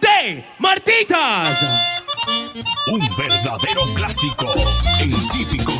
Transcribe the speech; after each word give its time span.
De 0.00 0.42
Martitas. 0.58 1.58
Un 2.86 3.00
verdadero 3.18 3.82
clásico 3.94 4.46
en 4.98 5.28
típico 5.30 5.72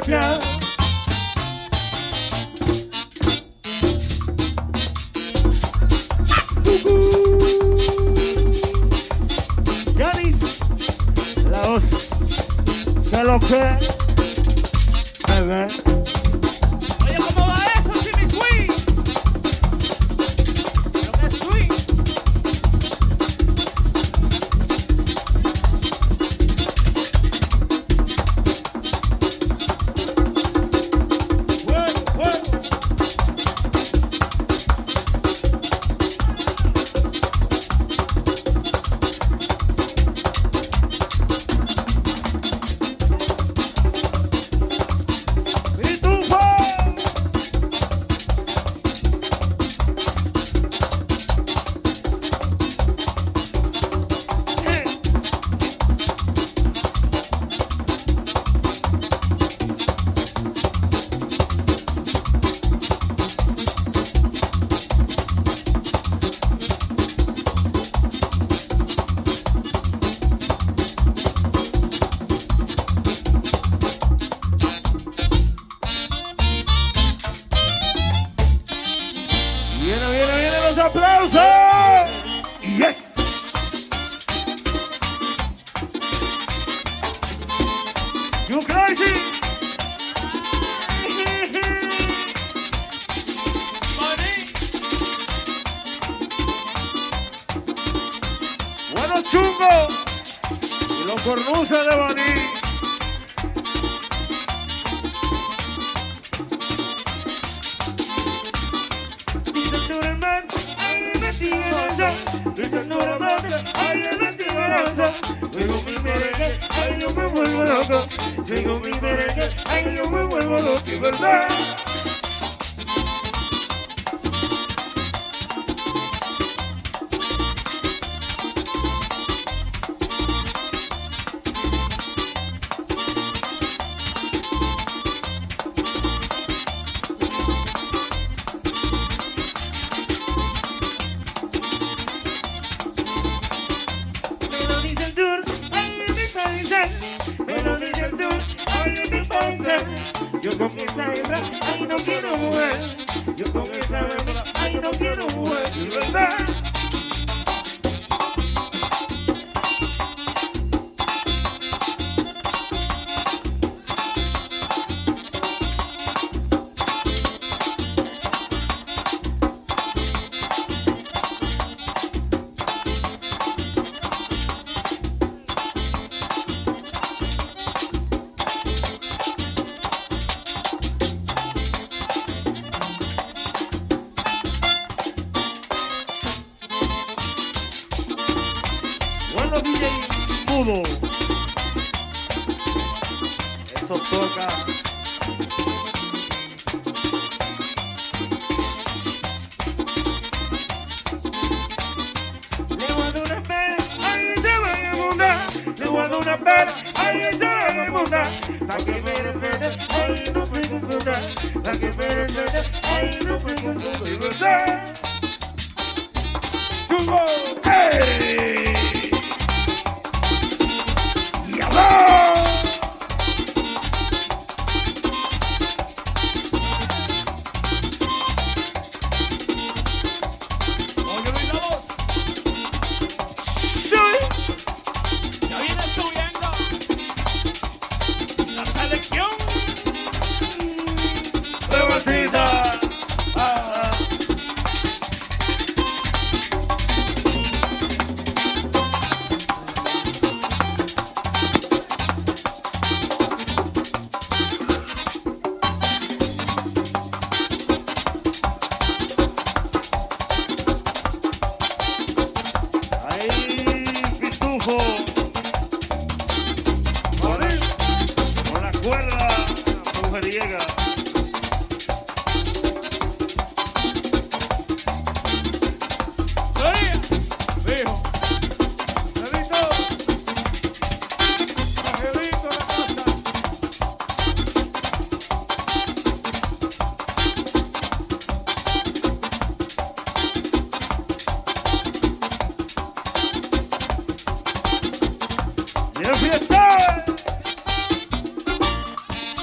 este 0.00 0.69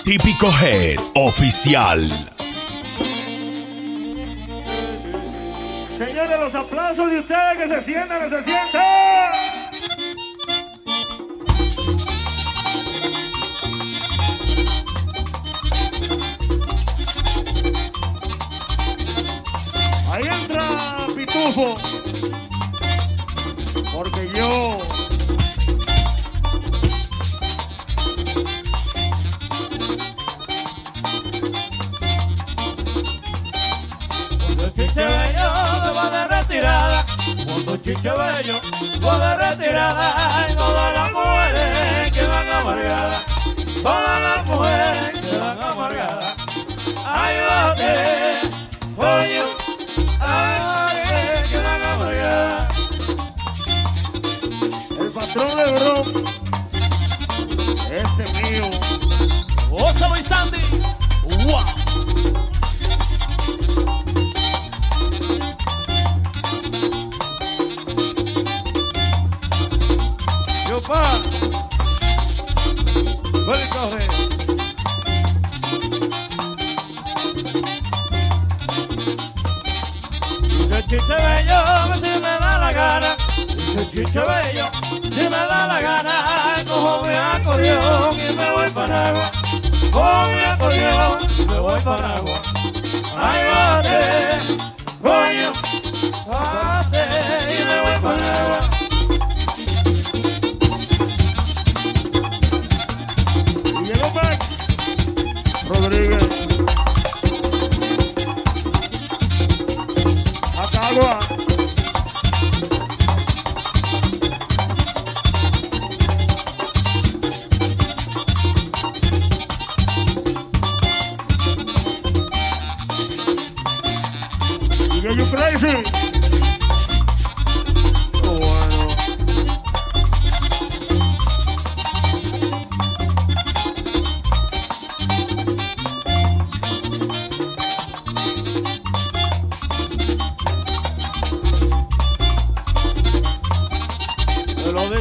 Típico 0.08 0.48
Head 0.62 1.02
Oficial. 1.16 2.10
Señores, 5.98 6.40
los 6.40 6.56
aplausos 6.56 7.12
de 7.12 7.20
ustedes 7.20 7.58
que 7.58 7.68
se 7.68 7.84
sientan, 7.84 8.22
que 8.22 8.38
se 8.38 8.44
sientan. 8.46 8.97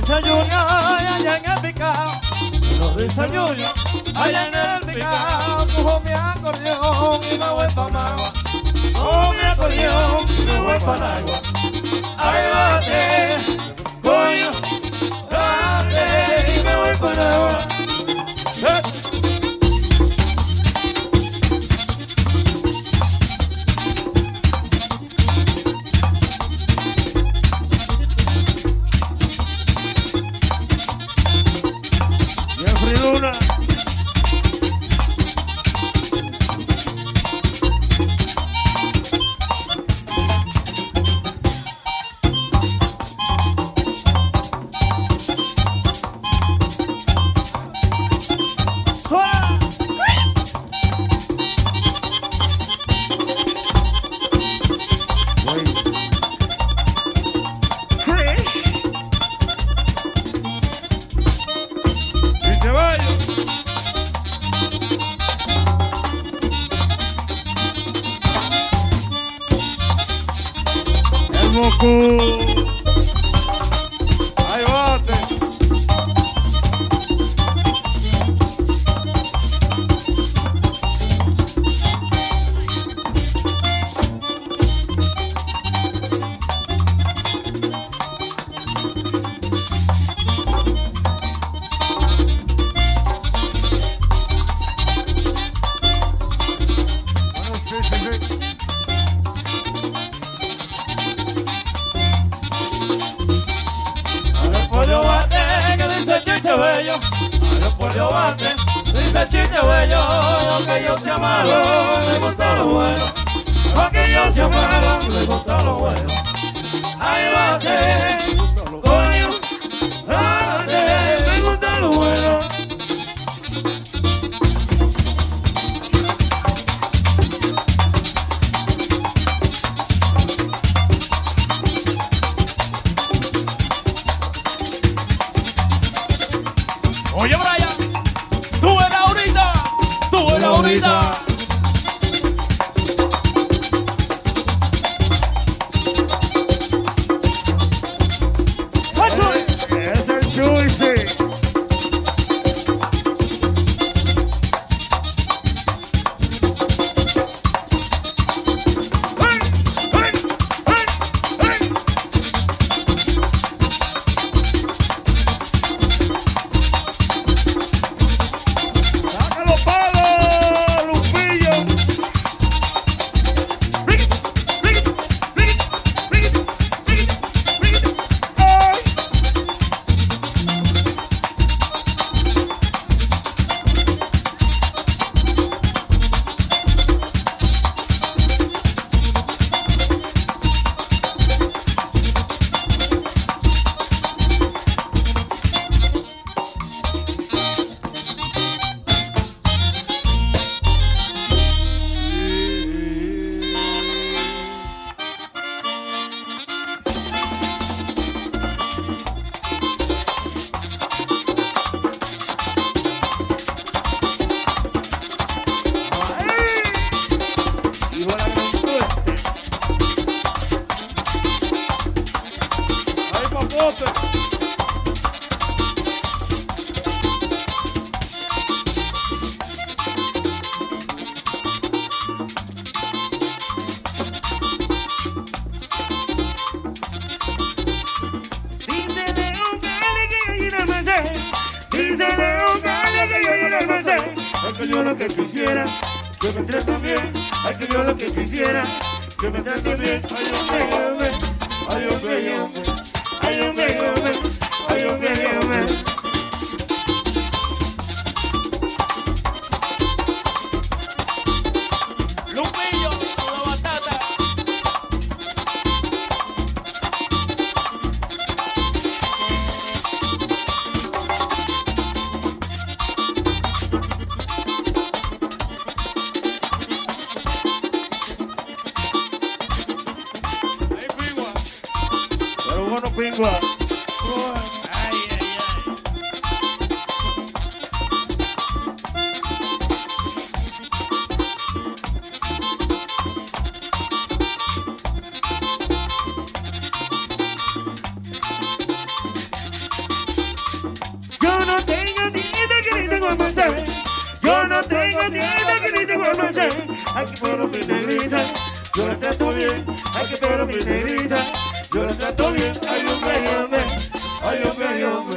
desayuno 0.07 0.57
allá 0.57 1.37
en 1.39 1.51
el 1.51 1.61
picao, 1.61 2.21
los 2.79 2.97
desayunos 2.97 3.75
allá 4.15 4.47
en 4.47 4.55
el 4.55 4.95
picao. 4.95 5.67
Cojo 5.75 6.01
mi 6.01 6.11
acordeón 6.13 7.21
y 7.29 7.37
me 7.37 7.49
voy 7.49 7.67
pa' 7.75 7.89
Magua, 7.89 8.33
cojo 8.93 9.33
mi 9.33 9.41
acordeón 9.41 10.27
y 10.31 10.47
me 10.47 10.61
voy 10.61 10.79
pa' 10.79 10.97
Nagua. 10.97 11.41
Ay, 12.19 12.43
bate, 12.55 13.39
coño, 14.01 14.51
bate 15.29 16.55
y 16.55 16.63
me 16.63 16.77
voy 16.77 16.97
pa' 16.99 17.15
Nagua. 17.15 17.76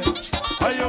Hombre, 0.06 0.20
ay, 0.60 0.80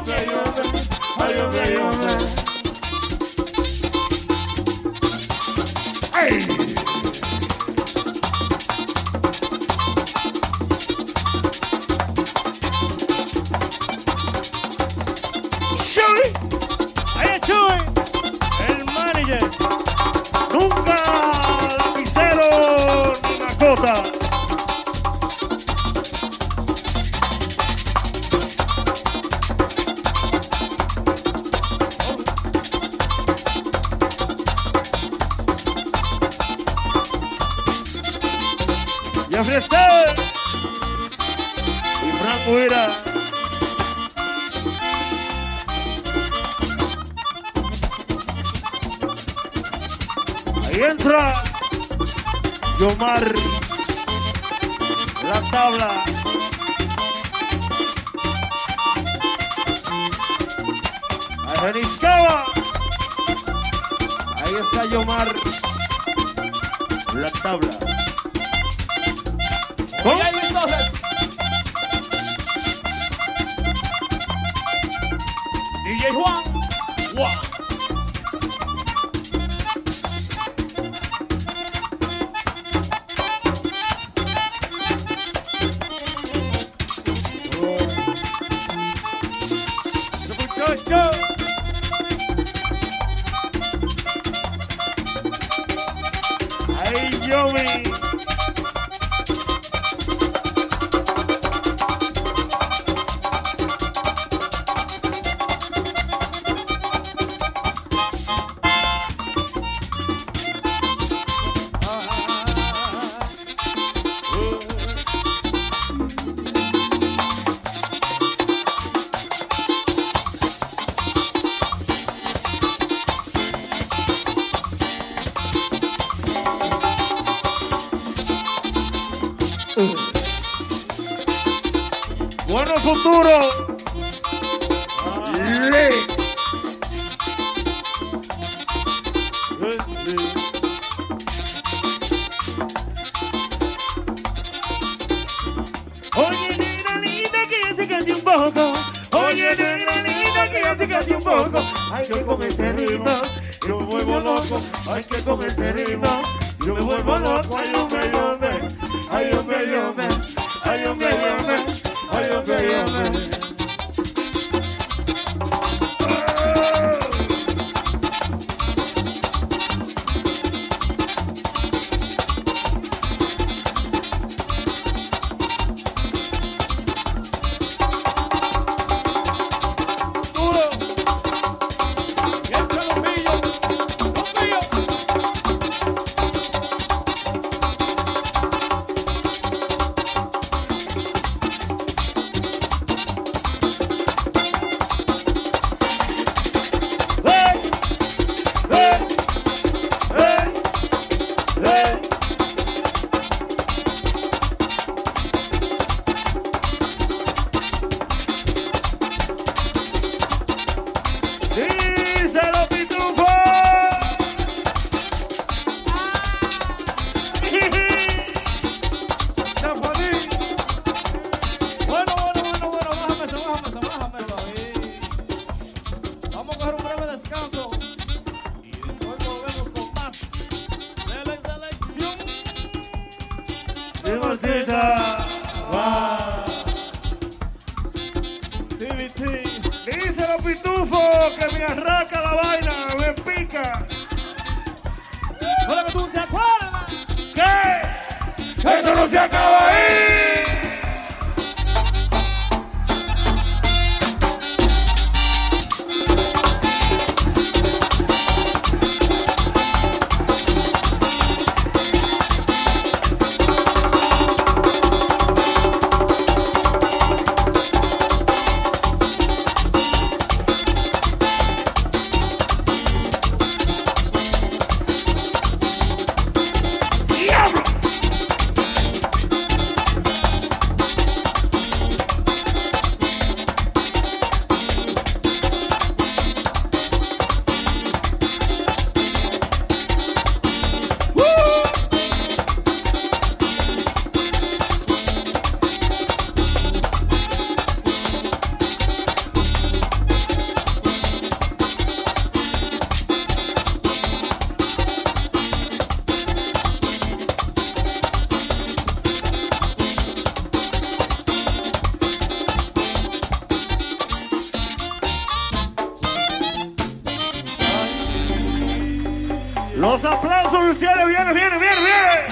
Los 319.81 320.05
aplausos 320.05 320.63
de 320.63 320.71
ustedes, 320.73 321.07
viene, 321.07 321.33
viene, 321.33 321.57
viene, 321.57 321.75
viene. 321.81 322.27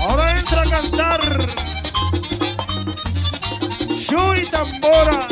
Ahora 0.00 0.36
entra 0.36 0.62
a 0.62 0.64
cantar 0.68 1.20
Shui 3.88 4.46
Tambora. 4.50 5.28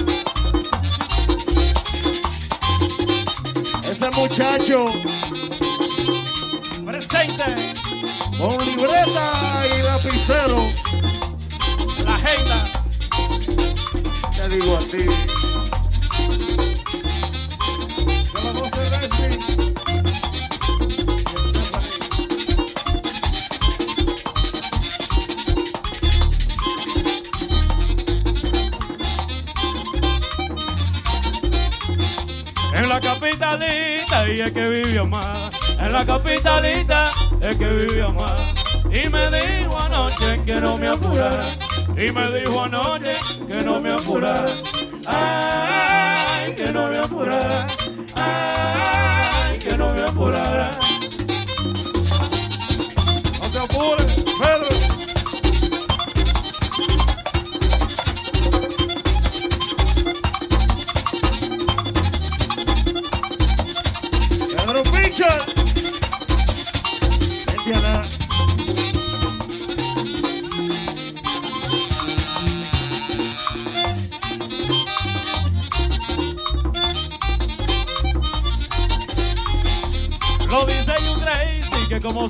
Ese 3.91 4.11
muchacho 4.13 4.85
Presente. 6.87 7.75
con 8.39 8.65
libreta 8.65 9.67
y 9.77 9.83
lapicero. 9.83 10.69
La 12.05 12.15
agenda. 12.15 12.63
Te 14.37 14.49
digo 14.49 14.77
a 14.77 14.81
ti. 14.83 15.40
En 35.13 35.93
la 35.93 36.07
capitalita 36.07 37.11
es 37.41 37.57
que 37.57 37.67
vivió 37.67 38.13
más. 38.13 38.55
Y 38.93 39.09
me 39.09 39.31
dijo 39.31 39.79
anoche 39.79 40.41
que 40.45 40.61
no 40.61 40.79
me 40.79 40.89
apurara. 40.89 41.45
Y 41.97 42.13
me 42.13 42.31
dijo 42.31 42.63
anoche 42.63 43.13
que 43.51 43.61
no 43.63 43.81
me 43.81 43.91
apurara. 43.91 44.53
Ay, 45.07 46.55
que 46.55 46.71
no 46.73 46.89
me 46.89 46.99
apurara. 46.99 47.67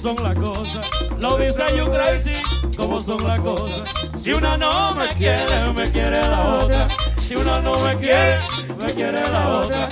Son 0.00 0.16
las 0.22 0.34
cosas. 0.38 0.88
Lo 1.20 1.36
dice 1.36 1.62
you 1.76 1.90
crazy, 1.90 2.32
como 2.74 3.02
son 3.02 3.22
las 3.24 3.38
cosas. 3.40 3.90
Si 4.16 4.32
una 4.32 4.56
no 4.56 4.94
me 4.94 5.08
quiere, 5.08 5.72
me 5.74 5.90
quiere 5.90 6.22
la 6.22 6.48
otra. 6.48 6.88
Si 7.20 7.36
una 7.36 7.60
no 7.60 7.78
me 7.80 7.96
quiere, 7.98 8.38
me 8.80 8.92
quiere 8.94 9.20
la 9.30 9.48
otra. 9.50 9.88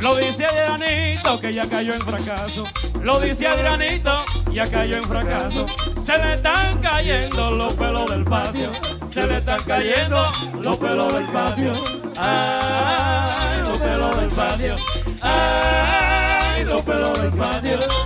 Lo 0.00 0.16
dice 0.16 0.46
Adrianito 0.46 1.40
que 1.40 1.52
ya 1.52 1.68
cayó 1.68 1.94
en 1.94 2.00
fracaso. 2.00 2.64
Lo 3.02 3.18
dice 3.18 3.48
Adrianito, 3.48 4.24
ya 4.52 4.70
cayó 4.70 4.98
en 4.98 5.02
fracaso. 5.02 5.66
Se 5.98 6.16
le 6.16 6.34
están 6.34 6.80
cayendo 6.80 7.50
los 7.50 7.74
pelos 7.74 8.08
del 8.08 8.24
patio. 8.24 8.70
Se 9.10 9.26
le 9.26 9.38
están 9.38 9.60
cayendo 9.64 10.30
los 10.62 10.76
pelos 10.76 11.12
del 11.12 11.26
patio. 11.26 11.72
Ay, 12.16 13.62
los 13.64 13.78
pelos 13.78 14.16
del 14.16 14.28
patio. 14.28 14.76
Ay, 15.22 16.64
los 16.66 16.82
pelos 16.82 17.20
del 17.20 17.32
patio. 17.32 18.03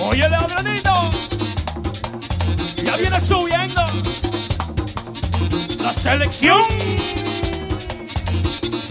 Oye, 0.00 0.28
ladronito, 0.28 1.10
ya 2.84 2.96
viene 2.96 3.20
subiendo. 3.20 3.82
La 5.80 5.92
selección. 5.92 6.66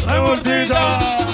Revoltita. 0.07 1.32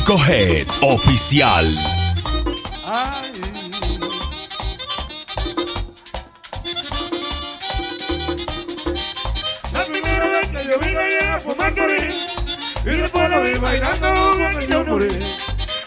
Único 0.00 0.16
Head 0.26 0.66
Oficial. 0.80 1.76
Ay. 2.86 3.32
La 9.74 9.84
primera 9.84 10.26
vez 10.26 10.48
que 10.48 10.64
yo 10.64 10.78
vine 10.80 10.98
allá 10.98 11.34
a 11.34 11.40
fumar 11.40 11.76
morir, 11.76 12.14
y 12.82 12.88
después 12.88 13.28
la 13.28 13.40
vi 13.40 13.58
bailando 13.58 14.08
cuando 14.38 14.60
yo 14.60 14.84
morí. 14.86 15.08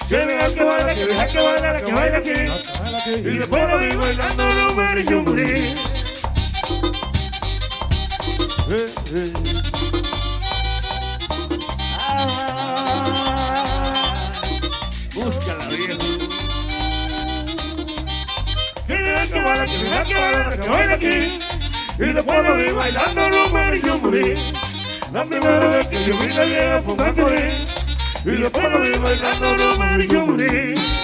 Que 0.07 0.17
deja 0.17 0.53
que 0.53 0.63
baila, 0.63 0.93
que 0.93 1.05
deja 1.07 1.27
que 1.27 1.39
baila, 1.39 1.81
que 1.81 1.91
baila 1.91 2.17
aquí. 2.19 3.09
Y 3.17 3.37
después 3.39 3.67
la 3.67 3.77
vi 3.77 3.95
bailando 3.95 4.52
La 25.11 25.25
primera 25.25 25.69
vez 25.69 25.87
que 25.87 26.05
yo 26.05 26.15
vi 26.19 26.27
la 26.33 26.45
llega 26.45 26.81
fue 26.81 26.93
un 26.93 26.99
Y 28.25 28.41
después 28.41 28.71
lo 28.71 28.81
vi 28.81 28.91
bailando, 28.99 29.57
no 29.57 29.77
me 29.79 30.07
yo 30.07 30.27
morí. 30.27 31.02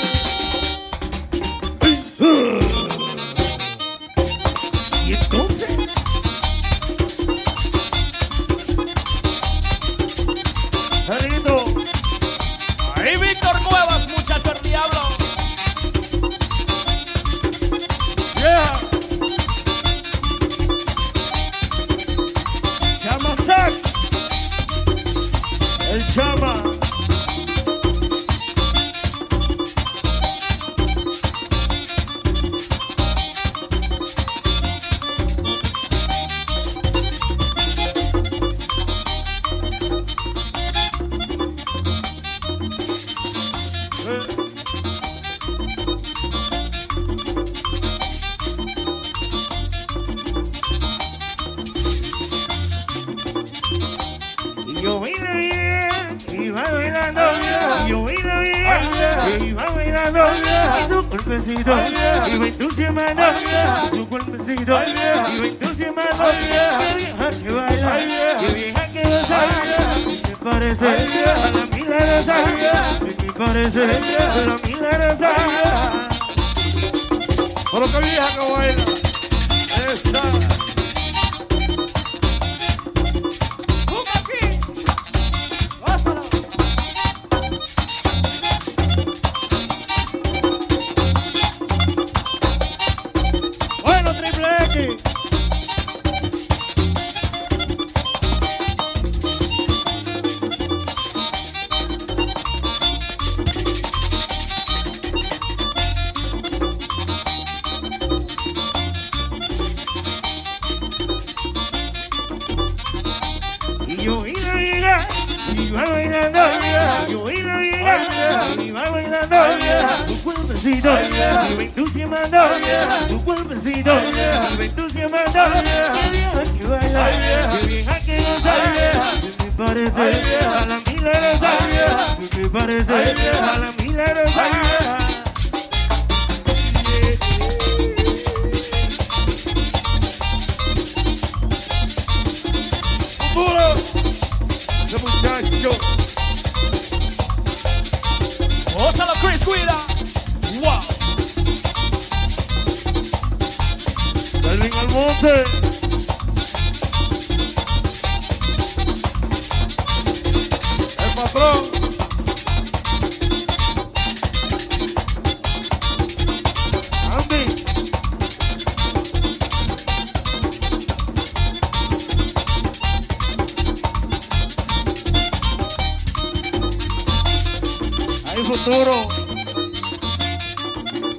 Futuro. 178.69 179.07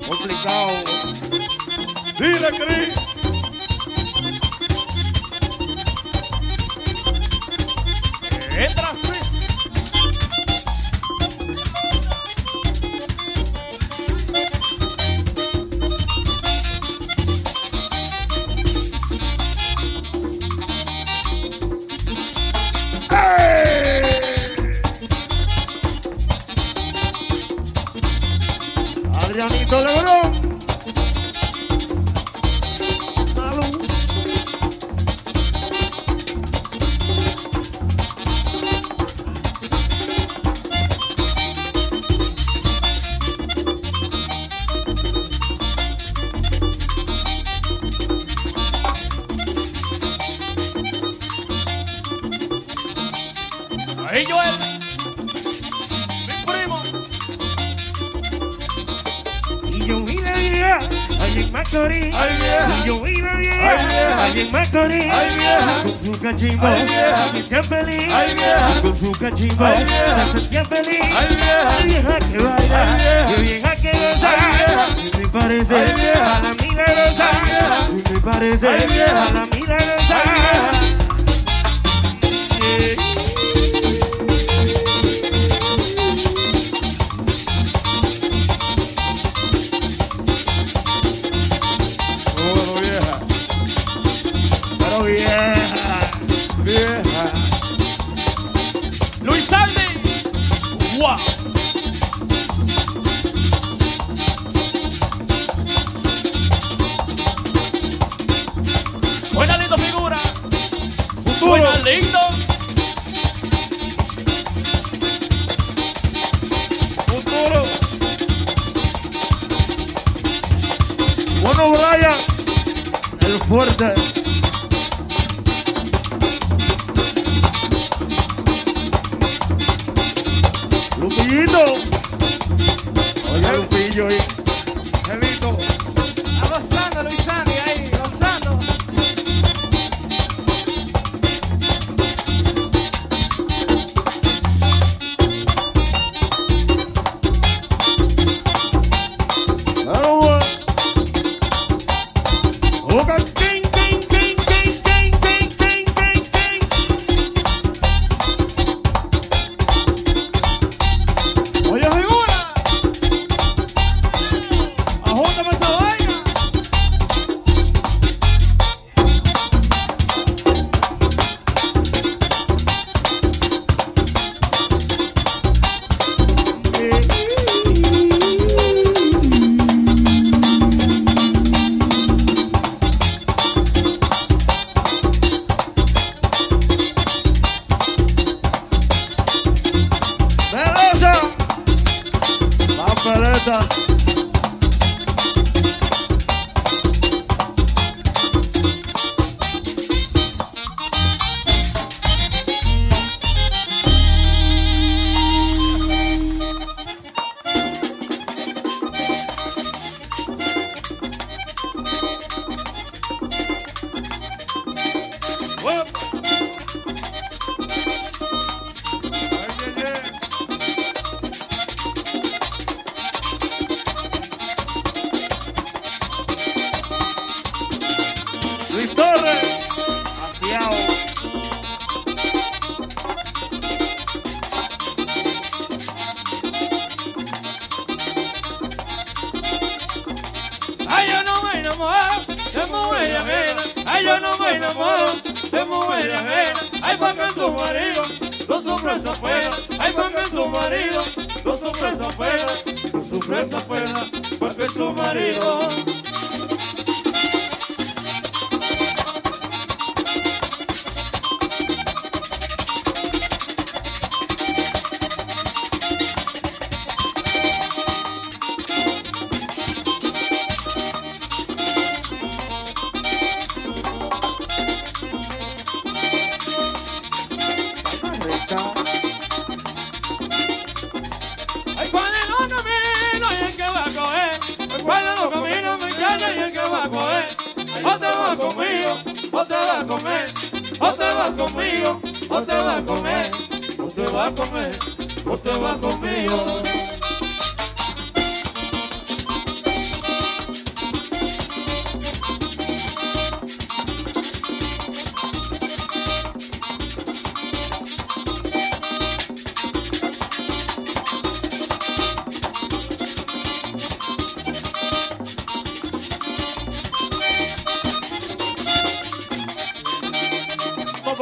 Complicado. 0.06 0.84
Dile, 2.18 2.50
Cris. 2.52 2.99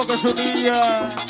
Porque 0.09 0.23
su 0.23 1.28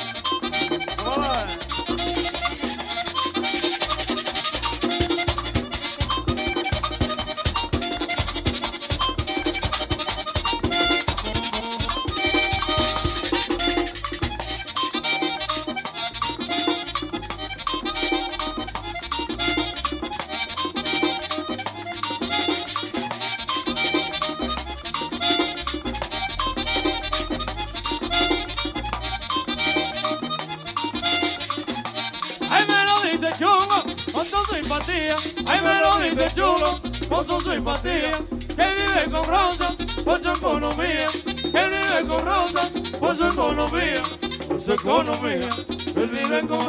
Por 44.89 45.05
su 45.05 45.13
economía, 45.13 45.49
él 45.97 46.11
vive 46.11 46.47
con 46.49 46.68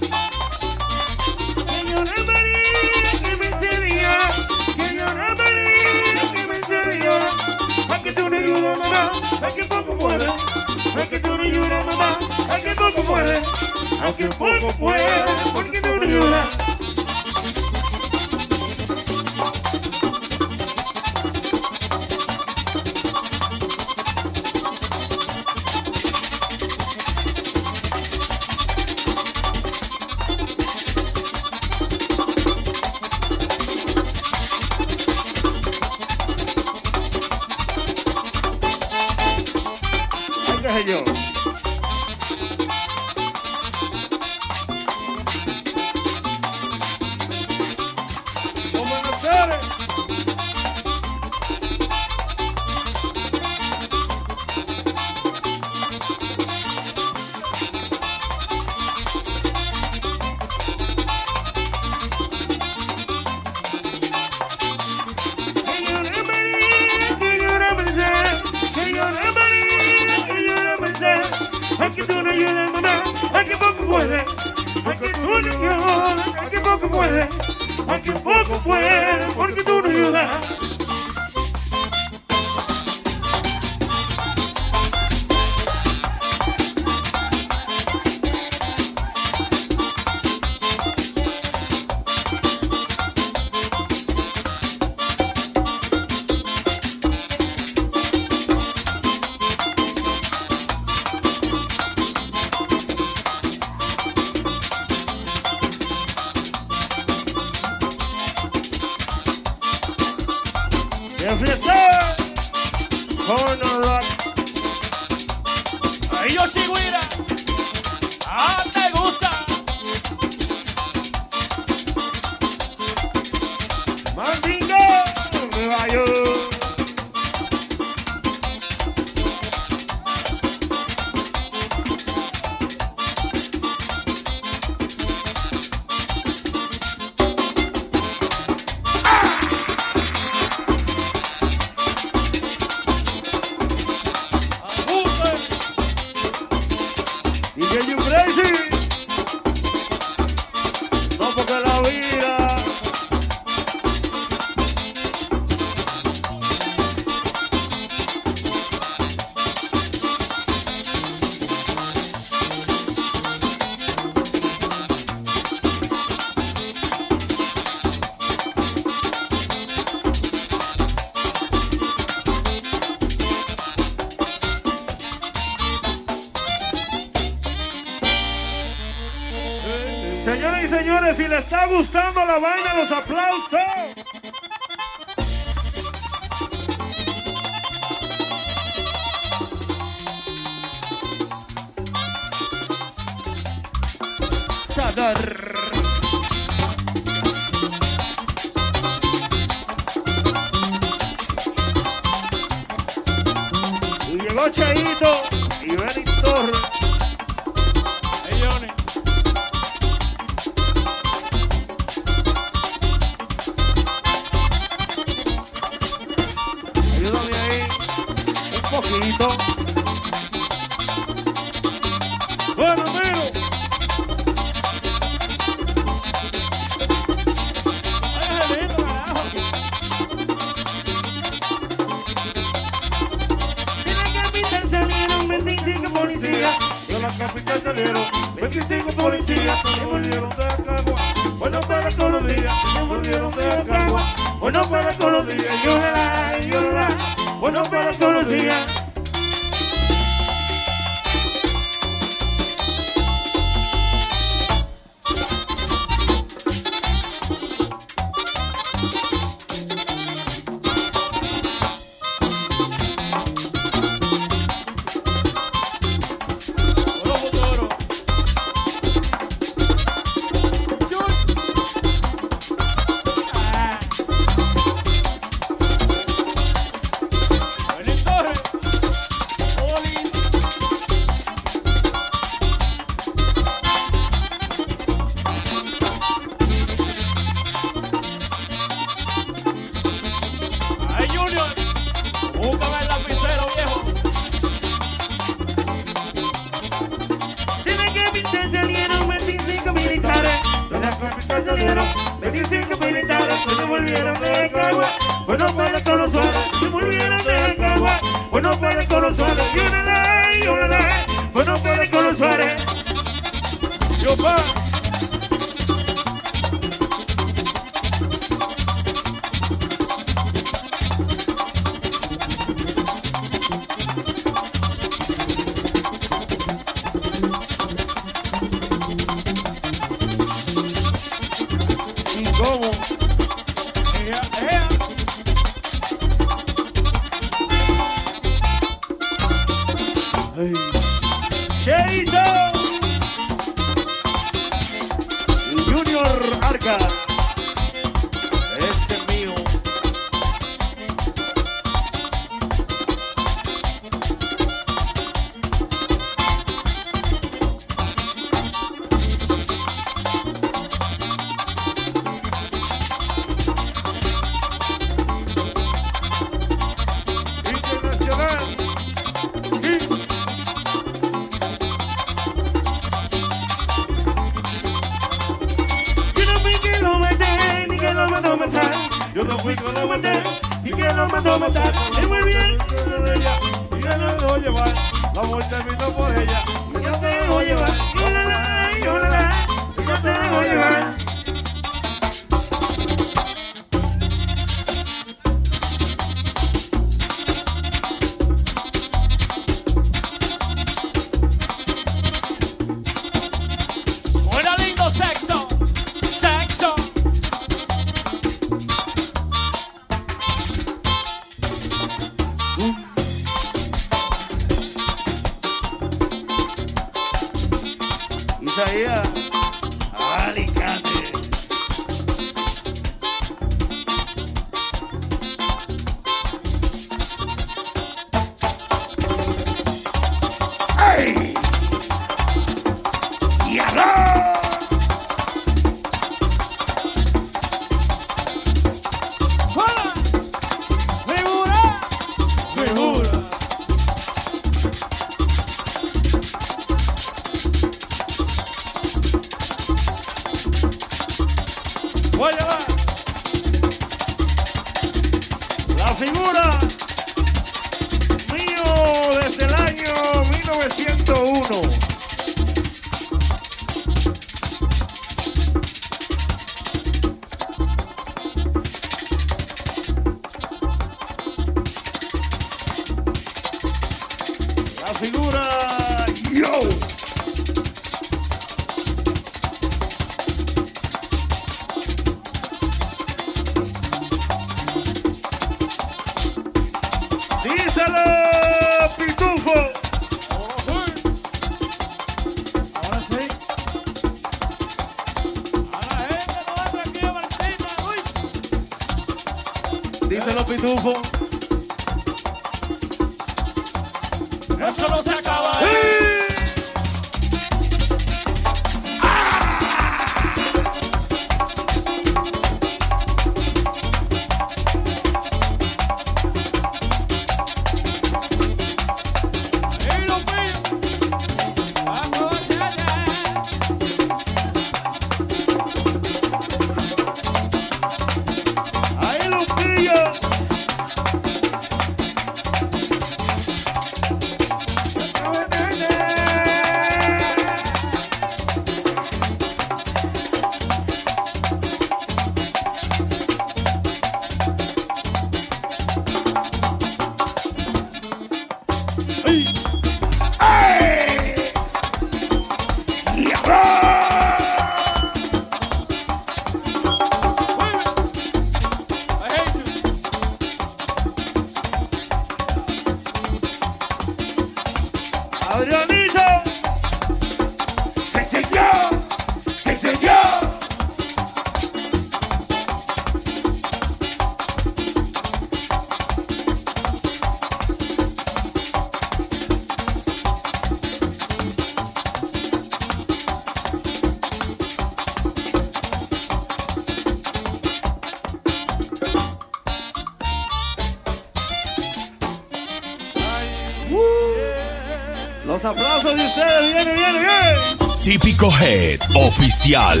Oficial. 598.48 600.00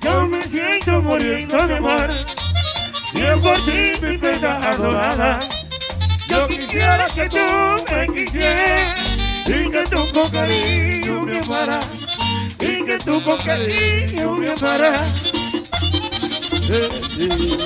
Yo 0.00 0.26
me 0.28 0.44
siento 0.44 1.02
muriendo 1.02 1.66
de 1.66 1.76
amor 1.76 2.10
y 3.12 3.40
por 3.40 3.56
ti 3.64 4.06
mi 4.06 4.18
prenda 4.18 4.70
adorada 4.70 5.59
quisiera 6.50 7.06
que 7.14 7.28
tú 7.28 7.36
me 7.90 8.06
quisieras 8.14 9.00
y 9.46 9.70
que 9.70 9.84
tú 9.90 10.12
con 10.12 10.30
cariño 10.30 11.22
me 11.22 11.38
amarás 11.38 11.86
y 12.58 12.84
que 12.84 12.98
tú 12.98 13.22
con 13.22 13.38
cariño 13.38 14.34
me 14.34 14.50
amarás. 14.50 15.32
Eh, 16.72 16.88
eh. 17.18 17.58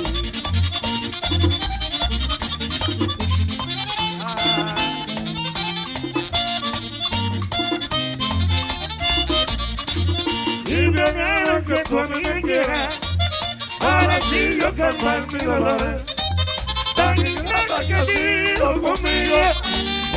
Y 10.67 10.89
me 10.89 11.03
que 11.67 11.83
tú 11.87 11.95
me 11.95 12.41
quieras, 12.41 12.99
para 13.79 14.15
así 14.15 14.59
yo 14.59 14.75
calmar 14.75 15.25
mi 15.31 15.39
dolor. 15.39 16.14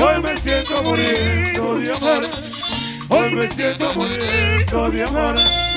Hoy 0.00 0.22
me 0.22 0.36
siento 0.36 0.82
muriendo 0.82 1.78
de 1.78 1.92
amor. 1.92 2.26
Hoy 3.08 3.34
me 3.34 3.50
siento 3.50 3.92
muriendo 3.94 4.90
de 4.90 5.04
amor. 5.04 5.67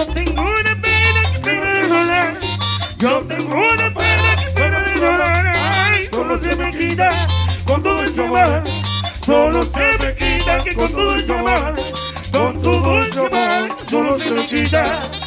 Yo 0.00 0.06
tengo 0.06 0.40
una 0.40 0.80
pena 0.80 1.30
que 1.30 1.38
pena 1.40 1.74
de 1.74 1.84
joder. 1.86 2.38
Yo 2.96 3.22
tengo 3.28 3.54
una 3.54 3.92
pena 3.92 4.36
que 4.42 4.50
pena 4.52 4.80
de 4.80 4.92
joder. 4.98 5.46
Ay, 5.46 6.08
solo 6.10 6.42
se 6.42 6.56
me 6.56 6.70
quita 6.70 7.26
con 7.66 7.82
todo 7.82 8.02
ese 8.02 8.24
amor. 8.24 8.64
Solo 9.26 9.62
se 9.62 9.98
me 9.98 10.16
quita 10.16 10.64
que 10.64 10.74
con 10.74 10.90
todo 10.90 11.16
ese 11.16 11.34
amor. 11.34 11.76
Con 12.32 12.62
todo 12.62 13.00
ese 13.00 13.18
amor, 13.18 13.76
solo 13.90 14.18
se 14.18 14.30
me 14.30 14.46
quita. 14.46 15.19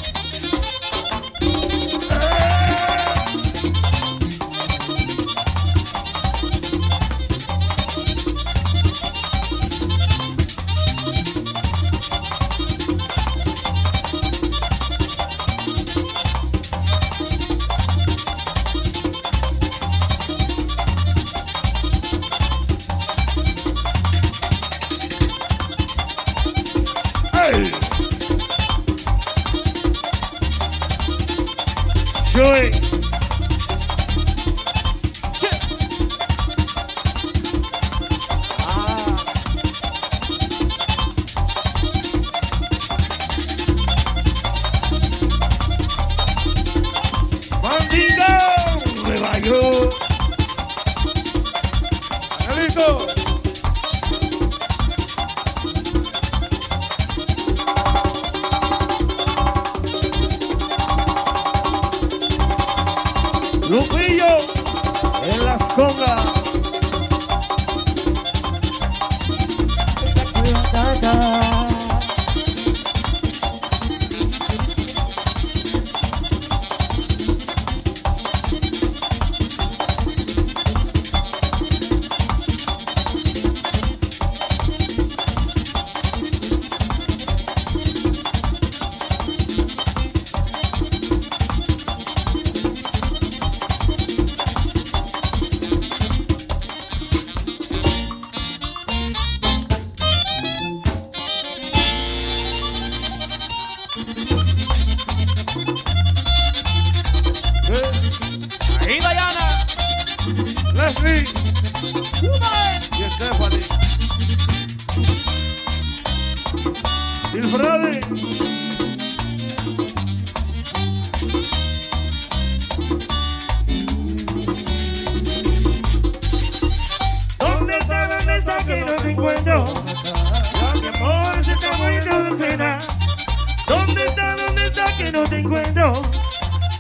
Que 134.98 135.12
no 135.12 135.24
te 135.24 135.40
encuentro? 135.40 136.02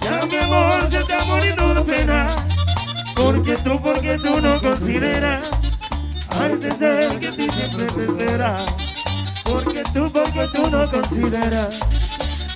Ya 0.02 0.26
mi 0.26 0.36
amor 0.38 0.90
se 0.90 1.00
está 1.00 1.24
muriendo 1.26 1.74
de 1.74 1.82
pena. 1.82 2.36
Porque 3.16 3.56
tú, 3.58 3.82
porque 3.82 4.18
tú 4.18 4.42
no 4.42 4.60
consideras 4.62 5.50
a 6.30 6.48
ese 6.48 6.72
ser 6.72 7.20
que 7.20 7.28
a 7.28 7.32
ti 7.32 7.48
siempre 7.50 7.86
te 7.86 8.04
espera. 8.04 8.56
Porque 9.44 9.84
tú, 9.94 10.12
porque 10.12 10.48
tú 10.54 10.70
no 10.70 10.90
consideras 10.90 11.80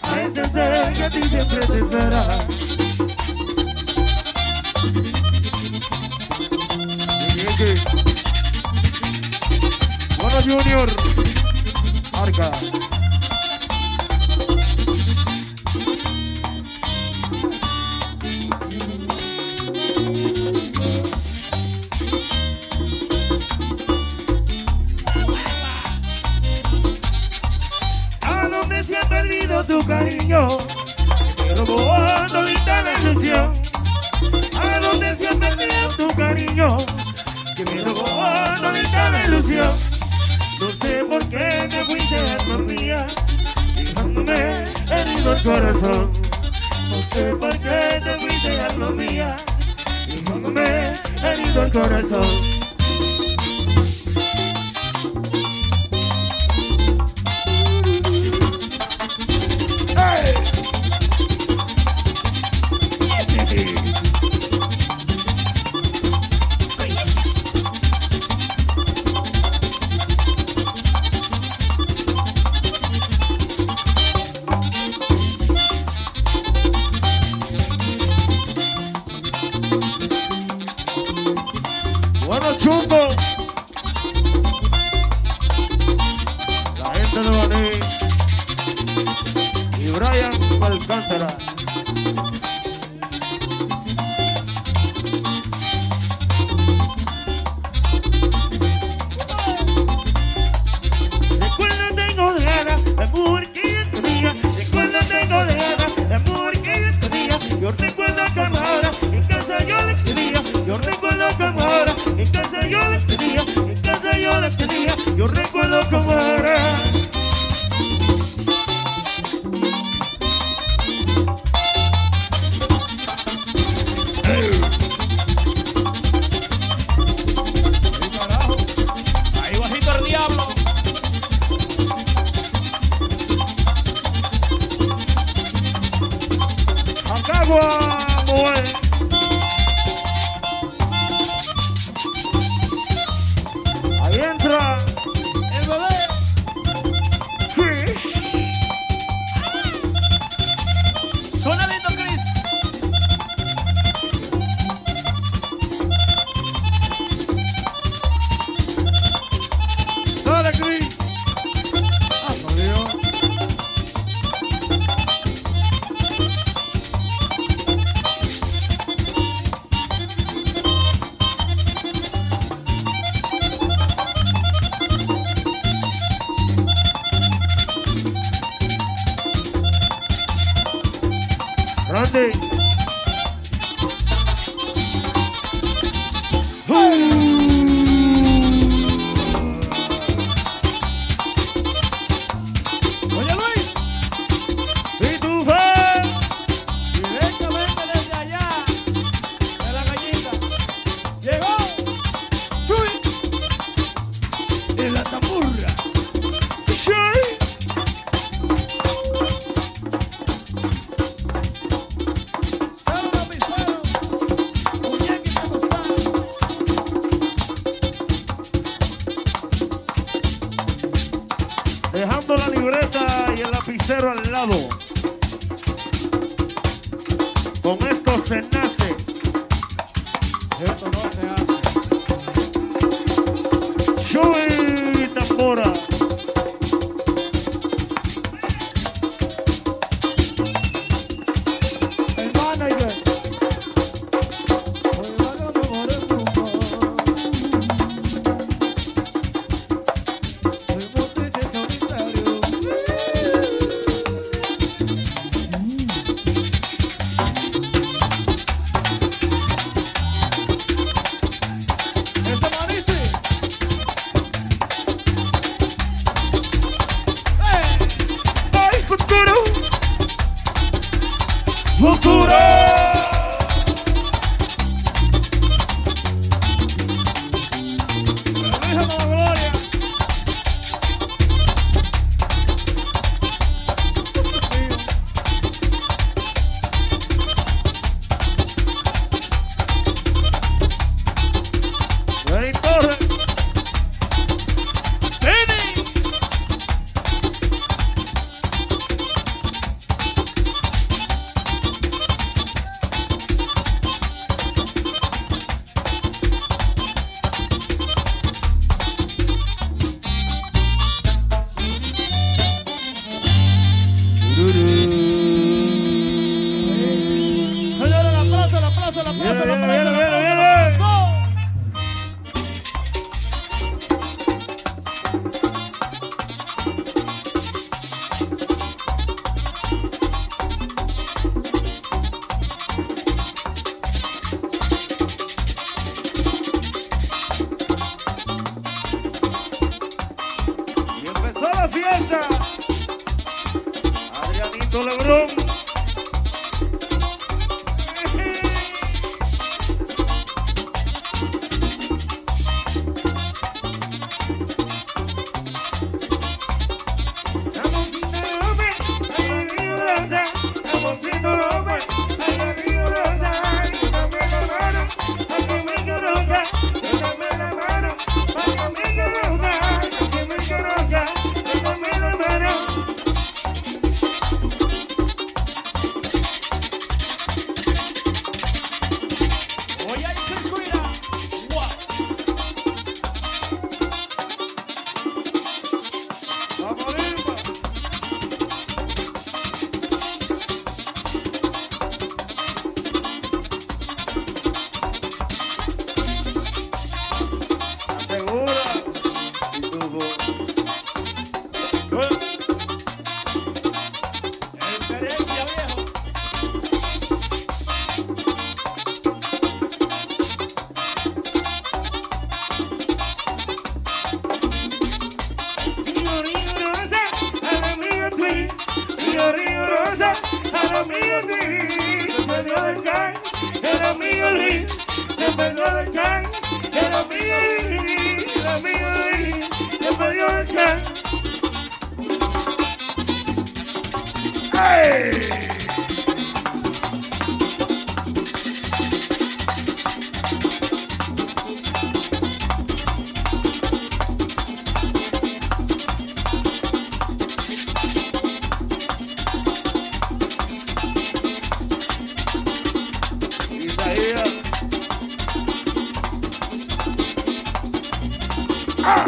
a 0.04 0.22
ese 0.22 0.46
ser 0.50 0.94
que 0.94 1.04
a 1.04 1.10
ti 1.10 1.24
siempre 1.24 1.68
te 1.68 1.78
espera. 1.80 2.40
Bueno, 10.18 10.42
Junior. 10.42 10.90
Marca. 12.12 12.52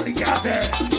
We 0.10 0.16
got 0.16 0.44
that. 0.44 0.99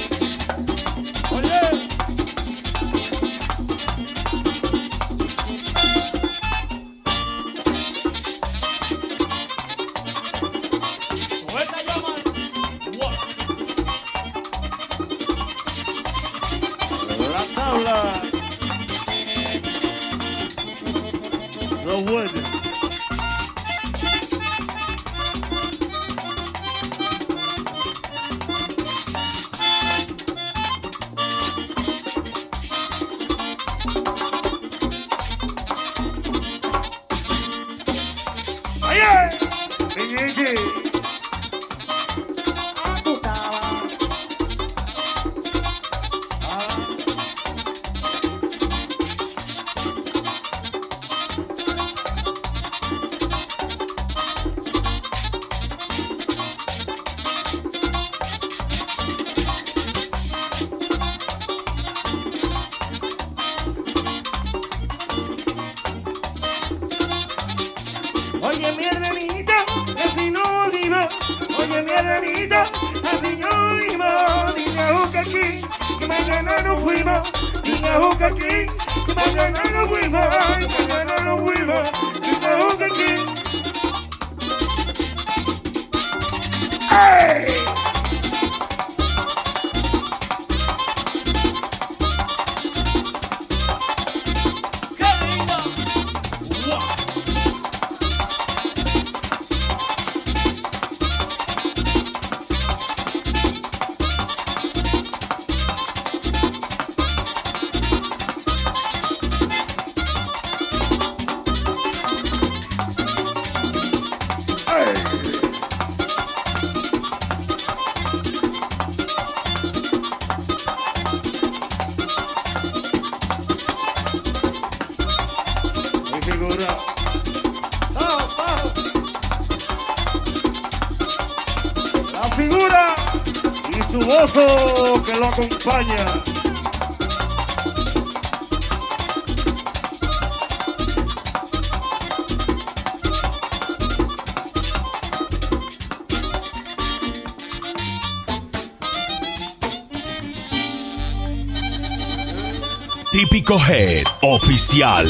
Head 153.59 154.07
Oficial. 154.23 155.07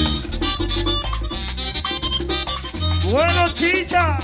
Bueno, 3.11 3.53
chicha. 3.53 4.19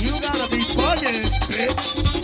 You 0.00 0.12
gotta 0.20 0.48
be 0.48 0.64
bugging, 0.74 1.28
bitch. 1.48 2.21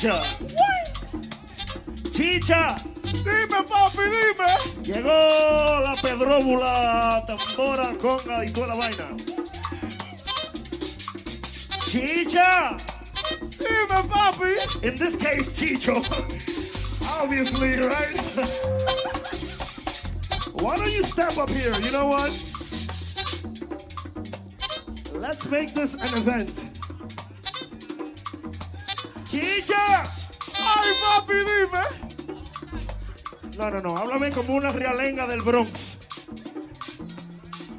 Chicha. 0.00 0.22
Chicha. 2.10 2.76
Dime, 3.04 3.62
papi, 3.68 4.04
dime. 4.08 4.56
Llegó 4.82 5.80
la 5.82 5.94
pedróbula, 6.00 7.22
tambora, 7.26 7.94
conga 7.98 8.42
y 8.42 8.50
toda 8.50 8.68
la 8.68 8.76
vaina. 8.76 9.14
Chicha. 11.84 12.78
Dime, 13.58 14.02
papi. 14.08 14.56
In 14.82 14.94
this 14.94 15.16
case, 15.16 15.50
Chicho. 15.50 16.00
Obviously, 17.20 17.76
right? 17.80 18.16
Why 20.54 20.76
don't 20.78 20.90
you 20.90 21.04
step 21.04 21.36
up 21.36 21.50
here? 21.50 21.78
You 21.78 21.90
know 21.90 22.06
what? 22.06 22.32
Let's 25.12 25.44
make 25.44 25.74
this 25.74 25.92
an 25.92 26.16
event. 26.16 26.59
No, 33.60 33.70
no, 33.70 33.80
no. 33.82 33.98
Háblame 33.98 34.30
como 34.30 34.54
una 34.54 34.72
realenga 34.72 35.26
del 35.26 35.42
Bronx. 35.42 35.98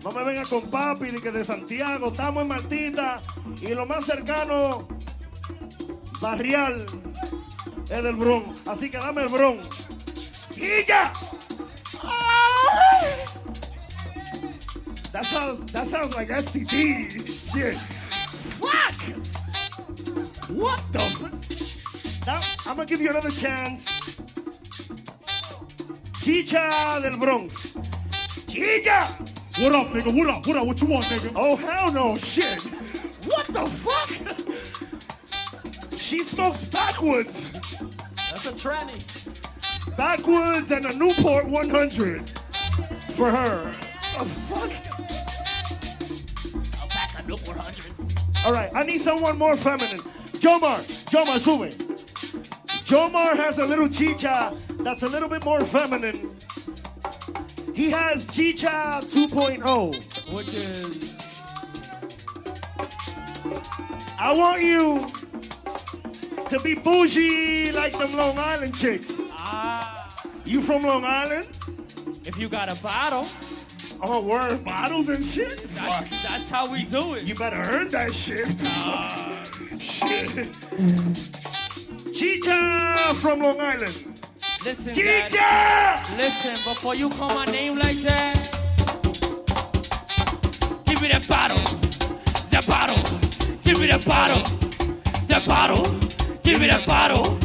No 0.03 0.11
me 0.11 0.23
venga 0.23 0.43
con 0.43 0.69
papi 0.69 1.11
ni 1.11 1.19
que 1.19 1.31
de 1.31 1.43
Santiago. 1.43 2.11
Estamos 2.11 2.43
en 2.43 2.49
Martita 2.49 3.19
y 3.59 3.69
lo 3.69 3.87
más 3.87 4.05
cercano 4.05 4.87
barrial 6.21 6.85
es 7.89 8.03
del 8.03 8.15
Bronx. 8.15 8.61
Así 8.67 8.91
que 8.91 8.99
dame 8.99 9.23
el 9.23 9.29
Bronx. 9.29 9.87
¡Y 10.55 10.85
ya! 10.87 11.11
That 15.11 15.25
sounds, 15.25 15.71
that 15.71 15.89
sounds 15.89 16.15
like 16.15 16.29
STD. 16.29 17.25
Shit. 17.25 17.75
Fuck! 18.59 19.01
What 20.47 20.79
the? 20.91 21.31
Now, 22.27 22.39
I'm 22.67 22.75
gonna 22.75 22.85
give 22.85 23.01
you 23.01 23.09
another 23.09 23.31
chance. 23.31 23.90
Chicha 26.31 26.99
del 27.01 27.17
Bronx. 27.17 27.73
Chicha! 28.47 29.17
What 29.57 29.75
up, 29.75 29.87
nigga? 29.87 30.17
What 30.17 30.29
up? 30.29 30.47
What 30.47 30.55
up? 30.55 30.65
What 30.65 30.81
you 30.81 30.87
want, 30.87 31.05
nigga? 31.07 31.33
Oh, 31.35 31.57
hell 31.57 31.91
no, 31.91 32.15
shit. 32.15 32.61
What 33.25 33.47
the 33.47 33.65
fuck? 33.67 34.09
She 35.99 36.23
smokes 36.23 36.69
backwoods. 36.69 37.51
That's 38.15 38.45
a 38.45 38.53
tranny. 38.53 39.03
Backwoods 39.97 40.71
and 40.71 40.85
a 40.85 40.95
Newport 40.95 41.49
100 41.49 42.31
for 43.13 43.29
her. 43.29 43.69
The 44.17 44.25
fuck? 44.47 44.71
I'll 46.79 46.87
pack 46.87 47.21
a 47.21 47.27
Newport 47.27 47.57
hundreds. 47.57 48.15
All 48.45 48.53
right, 48.53 48.71
I 48.73 48.83
need 48.83 49.01
someone 49.01 49.37
more 49.37 49.57
feminine. 49.57 49.99
Jomar, 50.39 50.79
Jomar, 51.11 51.41
sube. 51.41 51.73
Jomar 52.85 53.35
has 53.35 53.57
a 53.57 53.65
little 53.65 53.89
chicha 53.89 54.57
that's 54.83 55.03
a 55.03 55.07
little 55.09 55.29
bit 55.29 55.43
more 55.43 55.63
feminine. 55.65 56.35
He 57.73 57.89
has 57.89 58.25
chicha 58.27 59.01
2.0. 59.03 60.33
Which 60.33 60.53
is 60.53 61.13
I 64.19 64.33
want 64.33 64.61
you 64.61 65.07
to 66.49 66.59
be 66.59 66.75
bougie 66.75 67.71
like 67.71 67.97
them 67.97 68.15
Long 68.15 68.37
Island 68.37 68.75
chicks. 68.75 69.07
ah, 69.31 70.13
You 70.45 70.61
from 70.61 70.83
Long 70.83 71.03
Island? 71.05 71.47
if 72.25 72.37
you 72.37 72.47
got 72.49 72.71
a 72.71 72.75
bottle, 72.81 73.25
Oh, 74.03 74.19
word, 74.19 74.63
bottles 74.65 75.09
and 75.09 75.23
shit? 75.23 75.59
Fuck. 75.61 76.09
that's, 76.09 76.23
that's 76.27 76.49
how 76.49 76.67
we 76.71 76.83
do 76.83 77.13
it. 77.13 77.23
You 77.23 77.35
better 77.35 77.57
earn 77.57 77.89
that 77.89 78.13
shit. 78.15 78.47
shit. 79.81 80.49
Chicha 82.13 83.13
from 83.15 83.41
Long 83.41 83.59
Island. 83.59 84.10
Listen, 84.63 84.93
Dad, 84.93 86.17
listen, 86.17 86.55
before 86.63 86.93
you 86.93 87.09
call 87.09 87.29
my 87.29 87.45
name 87.45 87.79
like 87.79 87.97
that, 88.03 88.47
give 90.85 91.01
me 91.01 91.07
that 91.07 91.27
bottle, 91.27 91.57
that 92.51 92.67
bottle, 92.67 92.95
give 93.63 93.79
me 93.79 93.87
that 93.87 94.05
bottle, 94.05 94.43
that 95.27 95.47
bottle, 95.47 95.83
give 96.43 96.59
me 96.61 96.67
that 96.67 96.85
bottle, 96.85 97.39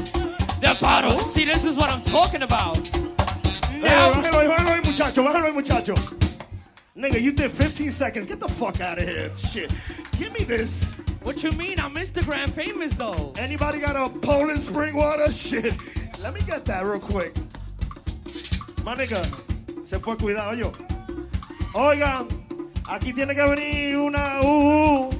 that 0.60 0.78
bottle. 0.78 1.18
See, 1.30 1.46
this 1.46 1.64
is 1.64 1.74
what 1.74 1.90
I'm 1.90 2.02
talking 2.02 2.42
about. 2.42 2.86
Hey, 2.86 3.80
Now, 3.80 4.12
bájalo 4.12 4.40
ahí, 4.40 4.48
bájalo 4.48 4.84
muchacho, 4.84 5.22
bájalo 5.24 5.54
muchacho. 5.54 5.94
Nigga, 6.94 7.20
you 7.20 7.32
did 7.32 7.50
15 7.50 7.92
seconds. 7.92 8.26
Get 8.26 8.40
the 8.40 8.48
fuck 8.48 8.80
out 8.80 8.98
of 8.98 9.08
here. 9.08 9.34
Shit. 9.34 9.70
Give 10.18 10.32
me 10.32 10.44
this. 10.44 10.84
What 11.26 11.42
you 11.42 11.50
mean? 11.50 11.80
I'm 11.80 11.92
Instagram 11.94 12.52
famous 12.52 12.92
though. 12.94 13.32
Anybody 13.36 13.80
got 13.80 13.96
a 13.96 14.08
Poland 14.20 14.62
spring 14.62 14.94
water? 14.94 15.30
Shit. 15.32 15.74
Let 16.22 16.32
me 16.32 16.40
get 16.42 16.64
that 16.66 16.84
real 16.84 17.00
quick. 17.00 17.34
My 18.84 18.94
nigga, 18.94 19.20
se 19.84 19.98
puede 19.98 20.18
cuidar, 20.18 20.56
yo. 20.56 20.72
Oigan, 21.74 22.28
aquí 22.88 23.12
tiene 23.12 23.34
que 23.34 23.42
venir 23.42 23.96
una 23.96 24.40
uh, 24.40 25.08
uh. 25.08 25.14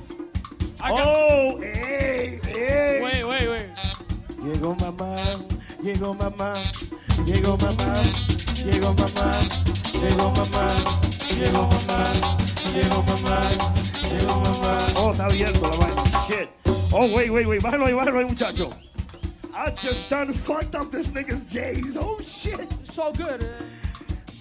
Oh, 0.89 1.59
ey, 1.61 2.41
ey. 2.47 3.03
wait, 3.03 3.25
wait, 3.25 3.49
wait. 3.49 3.67
Llegó 4.45 4.77
mamá, 4.77 5.45
llegó 5.83 6.15
mamá, 6.15 6.55
llegó 7.25 7.57
mamá, 7.59 7.93
llegó 8.65 8.95
mamá, 8.95 9.41
llegó 10.01 10.31
mamá, 10.31 10.77
llegó 11.35 11.67
mamá, 11.67 12.13
llegó 12.73 13.03
mamá, 13.03 13.03
llegó 13.03 13.03
mamá. 13.03 13.86
Oh, 14.97 15.13
está 15.13 15.27
abierto 15.27 15.61
la 15.61 15.77
vaina. 15.77 16.03
Shit. 16.27 16.49
Oh, 16.93 17.07
wait, 17.15 17.31
wait, 17.31 17.47
wait. 17.47 17.63
Bájalo 17.63 17.87
ahí, 17.87 17.93
bájalo 17.95 18.19
ahí, 18.19 18.25
muchacho. 18.27 18.71
I 19.55 19.71
just 19.83 20.09
done 20.11 20.33
fucked 20.35 20.75
up 20.75 20.91
this 20.91 21.07
nigga's 21.09 21.47
J's. 21.51 21.97
Oh, 21.97 22.19
shit. 22.23 22.69
So 22.85 23.13
good. 23.13 23.43
eh? 23.43 23.65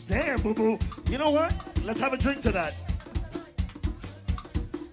Damn, 0.08 0.42
boo 0.42 0.54
boo. 0.54 0.78
You 1.10 1.18
know 1.18 1.32
what? 1.32 1.54
Let's 1.84 2.00
have 2.00 2.14
a 2.14 2.18
drink 2.18 2.42
to 2.42 2.52
that. 2.52 2.74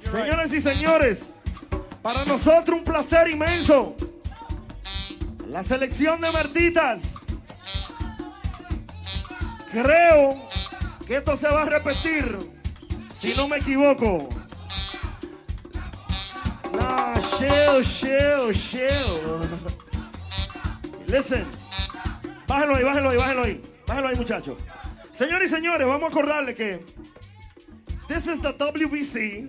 You're 0.03 0.13
right. 0.13 0.27
Señoras 0.31 0.53
y 0.53 0.61
señores, 0.61 1.19
para 2.03 2.25
nosotros 2.25 2.79
un 2.79 2.85
placer 2.85 3.29
inmenso. 3.29 3.95
La 5.49 5.63
selección 5.63 6.21
de 6.21 6.31
Martitas. 6.31 7.01
Creo 9.71 10.41
que 11.07 11.17
esto 11.17 11.37
se 11.37 11.49
va 11.49 11.63
a 11.63 11.67
repetir, 11.67 12.39
si 13.19 13.35
no 13.35 13.49
me 13.49 13.57
equivoco. 13.59 14.29
Nah, 16.73 17.21
chill, 17.21 17.83
chill, 17.83 18.53
chill. 18.53 19.49
Listen. 21.07 21.47
Bájalo 22.47 22.75
ahí, 22.75 22.85
bájalo 22.85 23.11
ahí, 23.11 23.17
bájalo 23.17 23.43
ahí. 23.45 23.63
Bájalo 23.87 24.09
ahí, 24.09 24.17
muchachos. 24.17 24.59
Señores 25.13 25.51
y 25.51 25.55
señores, 25.55 25.87
vamos 25.87 26.05
a 26.05 26.13
acordarle 26.13 26.55
que 26.55 26.85
this 28.09 28.27
is 28.27 28.41
the 28.41 28.53
WBC. 28.55 29.49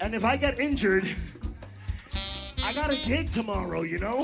And 0.00 0.14
if 0.14 0.24
I 0.24 0.36
get 0.36 0.58
injured, 0.58 1.08
I 2.62 2.72
got 2.72 2.90
a 2.90 2.96
gig 2.96 3.30
tomorrow, 3.30 3.82
you 3.82 3.98
know? 3.98 4.22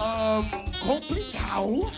um, 0.00 0.44
complicado. 0.82 1.92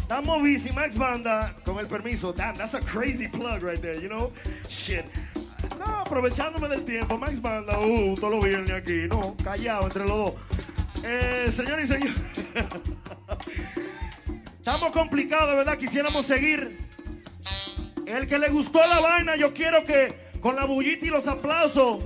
Estamos 0.00 0.42
busy, 0.42 0.72
Max 0.72 0.94
Banda, 0.94 1.54
con 1.64 1.78
el 1.78 1.86
permiso. 1.86 2.34
Damn, 2.34 2.56
that's 2.56 2.74
a 2.74 2.80
crazy 2.80 3.28
plug 3.28 3.62
right 3.62 3.80
there, 3.80 3.98
you 4.00 4.08
know? 4.08 4.32
Shit. 4.68 5.06
No, 5.78 6.00
aprovechándome 6.00 6.68
del 6.68 6.84
tiempo, 6.84 7.18
Max 7.18 7.40
Banda, 7.40 7.78
uh, 7.80 8.14
todos 8.14 8.34
los 8.34 8.44
viernes 8.44 8.74
aquí, 8.74 9.06
no, 9.08 9.36
callado 9.42 9.84
entre 9.84 10.06
los 10.06 10.16
dos. 10.16 10.32
Eh, 11.04 11.52
señores 11.54 11.86
y 11.86 11.94
señores, 11.94 12.14
estamos 14.58 14.90
complicados, 14.90 15.56
¿verdad? 15.56 15.78
Quisiéramos 15.78 16.26
seguir. 16.26 16.78
El 18.06 18.26
que 18.26 18.38
le 18.38 18.48
gustó 18.48 18.84
la 18.86 19.00
vaina, 19.00 19.36
yo 19.36 19.54
quiero 19.54 19.84
que 19.84 20.30
con 20.40 20.56
la 20.56 20.64
bullita 20.64 21.06
y 21.06 21.10
los 21.10 21.26
aplausos 21.26 22.04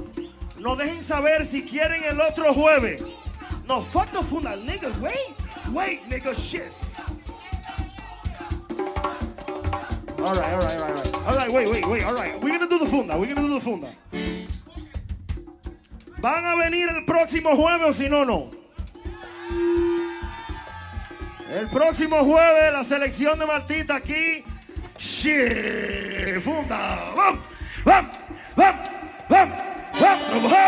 nos 0.59 0.79
dejen 0.79 1.03
saber 1.03 1.47
si 1.47 1.63
quieren 1.63 2.05
el 2.05 2.21
otro 2.21 2.53
jueves. 2.53 3.03
No, 3.67 3.83
fuck 3.83 4.11
the 4.11 4.23
funda, 4.23 4.57
nigga, 4.57 4.91
wait, 5.01 5.17
wait, 5.73 6.03
nigga, 6.09 6.35
shit. 6.35 6.71
All 10.25 10.33
right, 10.33 10.55
all 10.55 10.59
right, 10.59 10.81
all 10.81 10.89
right, 10.89 11.15
all 11.15 11.37
right. 11.37 11.53
Wait, 11.53 11.69
wait, 11.69 11.87
wait, 11.87 12.03
all 12.03 12.15
right. 12.15 12.41
We're 12.41 12.59
gonna 12.59 12.67
do 12.67 12.79
the 12.79 12.87
funda, 12.87 13.19
we're 13.19 13.35
gonna 13.35 13.47
do 13.47 13.55
the 13.55 13.61
funda. 13.61 13.95
¿Van 16.19 16.47
a 16.47 16.57
venir 16.57 16.89
el 16.89 17.05
próximo 17.05 17.55
jueves 17.55 17.91
o 17.91 17.93
si 17.93 18.09
no, 18.09 18.25
no? 18.25 18.51
El 21.51 21.69
próximo 21.69 22.25
jueves 22.25 22.73
la 22.73 22.85
selección 22.85 23.39
de 23.39 23.45
Martita 23.45 23.97
aquí. 23.97 24.43
Shit, 24.99 26.41
funda. 26.41 27.13
Vamos, 27.15 27.41
vamos, 27.85 28.17
vamos, 28.57 28.89
vamos, 29.29 29.59
vamos. 30.01 30.65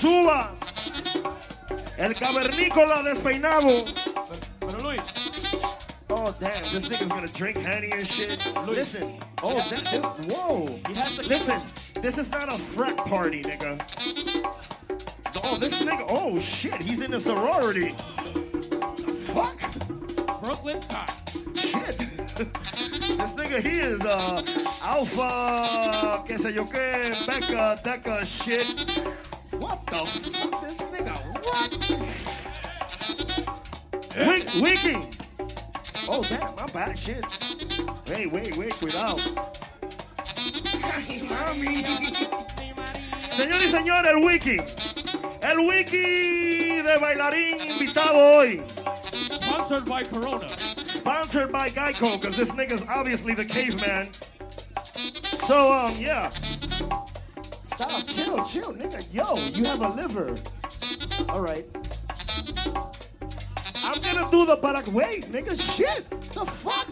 Suba 0.00 0.54
el 1.96 2.14
cavernícola 2.14 3.02
despeinado. 3.02 3.84
Pero 4.60 4.82
Luis, 4.82 5.00
Oh 6.10 6.34
damn, 6.40 6.62
this 6.72 6.84
nigga's 6.88 7.08
gonna 7.08 7.26
drink 7.28 7.58
honey 7.58 7.92
and 7.92 8.06
shit. 8.06 8.40
Listen, 8.66 9.20
oh 9.42 9.56
damn, 9.68 9.84
this, 9.84 10.32
whoa. 10.34 10.66
he 10.88 10.94
has 10.94 11.16
to 11.16 11.22
Listen, 11.22 11.60
this 12.00 12.16
is 12.16 12.30
not 12.30 12.50
a 12.50 12.56
frat 12.56 12.96
party, 12.96 13.42
nigga. 13.42 13.78
Oh, 15.44 15.58
this 15.58 15.74
nigga, 15.74 16.06
oh 16.08 16.40
shit, 16.40 16.80
he's 16.80 17.02
in 17.02 17.12
a 17.12 17.20
sorority. 17.20 17.90
The 17.90 19.16
fuck? 19.34 19.60
Brooklyn 20.42 20.80
Top. 20.80 21.10
Shit. 21.54 21.98
this 22.38 23.32
nigga, 23.36 23.62
he 23.62 23.78
is 23.80 24.00
uh, 24.00 24.42
alpha, 24.82 26.24
que 26.26 26.38
sé 26.38 26.54
yo 26.54 26.64
que, 26.64 27.14
Becca, 27.26 27.80
Deca 27.84 28.24
shit. 28.24 28.66
Fuck, 29.98 30.12
this 30.62 30.78
nigga, 30.92 31.14
what? 31.44 31.70
Wink, 34.16 34.46
winking. 34.62 35.12
Oh, 36.06 36.22
damn, 36.22 36.54
my 36.54 36.66
bad, 36.66 36.96
shit. 36.96 37.24
Hey, 38.06 38.26
wait, 38.26 38.56
wait, 38.56 38.74
cuidado. 38.74 39.16
Ay, 40.84 41.20
mami. 41.28 41.82
Señor 43.30 43.60
y 43.60 43.68
señor, 43.72 44.06
el 44.06 44.22
wiki. 44.24 44.60
El 45.42 45.58
wiki 45.66 46.80
de 46.80 46.98
bailarín 47.00 47.60
invitado 47.60 48.14
hoy. 48.14 48.62
Sponsored 49.32 49.84
by 49.84 50.04
Corona. 50.04 50.48
Sponsored 50.84 51.50
by 51.50 51.70
Geico, 51.70 52.20
because 52.20 52.36
this 52.36 52.50
nigga's 52.50 52.84
obviously 52.88 53.34
the 53.34 53.44
caveman. 53.44 54.10
So, 55.48 55.72
um, 55.72 55.96
yeah. 55.98 56.30
Stop, 57.78 58.08
chill, 58.08 58.44
chill, 58.44 58.72
nigga. 58.74 59.06
Yo, 59.14 59.36
you 59.54 59.62
have 59.62 59.80
a 59.80 59.88
liver. 59.90 60.34
All 61.28 61.40
right. 61.40 61.64
I'm 63.84 64.00
gonna 64.00 64.28
do 64.32 64.44
the 64.44 64.56
barak. 64.56 64.88
Wait, 64.88 65.30
nigga, 65.30 65.54
shit. 65.54 66.10
The 66.32 66.44
fuck? 66.44 66.88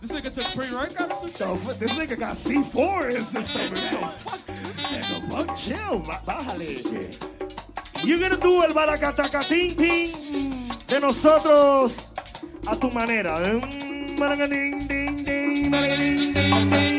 This 0.00 0.10
nigga 0.10 0.34
took 0.34 0.46
pre-workout 0.46 1.12
or 1.12 1.28
some 1.28 1.54
The 1.54 1.64
fuck? 1.64 1.78
This 1.78 1.92
nigga 1.92 2.18
got 2.18 2.36
C4 2.38 3.10
in 3.10 3.16
his 3.18 3.28
system. 3.28 3.72
The 3.72 3.80
fuck? 4.24 4.46
This 4.46 4.76
nigga, 4.80 5.30
bro, 5.30 5.54
chill, 5.54 6.00
bájale. 6.26 7.46
You're 8.02 8.18
gonna 8.18 8.36
do 8.36 8.64
el 8.64 8.74
baracatacatín 8.74 9.78
ting 9.78 10.76
de 10.88 10.98
nosotros 10.98 11.94
a 12.66 12.74
tu 12.74 12.90
manera. 12.90 13.38
Mm, 13.38 14.18
baracatín, 14.18 14.88
ding, 14.88 15.22
ding, 15.22 15.70
baracatín, 15.70 16.34
ding, 16.34 16.70
ding, 16.70 16.95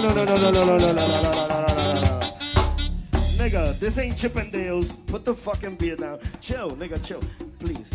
No, 0.00 0.08
no, 0.08 0.24
no, 0.24 0.24
no, 0.24 0.50
no, 0.50 0.50
no, 0.50 0.78
no, 0.78 0.78
no, 0.78 0.92
no, 0.92 0.92
no, 0.94 1.92
no. 1.92 2.20
Nigga, 3.36 3.78
this 3.78 3.98
ain't 3.98 4.16
Chippendales. 4.16 4.88
Put 5.06 5.26
the 5.26 5.34
fucking 5.34 5.76
beer 5.76 5.94
down. 5.94 6.20
Chill, 6.40 6.70
nigga, 6.70 7.04
chill. 7.04 7.22
Please. 7.58 7.90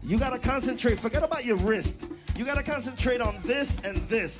You 0.00 0.16
gotta 0.16 0.38
concentrate. 0.38 1.00
Forget 1.00 1.24
about 1.24 1.44
your 1.44 1.56
wrist. 1.56 1.96
You 2.36 2.44
gotta 2.44 2.62
concentrate 2.62 3.20
on 3.20 3.40
this 3.44 3.78
and 3.82 4.08
this. 4.08 4.38